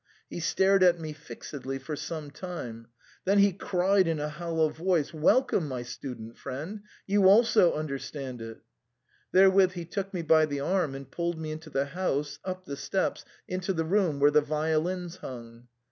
[0.31, 2.87] He stared at me fixedly for some time;
[3.25, 6.81] then he cried in a hollow voice," Welcome, my student friend!
[7.05, 8.61] you also understand it!"
[9.31, 12.77] Therewith he took me by the arm and pulled me into the house, up the
[12.77, 15.67] steps, into the room where the violins hung.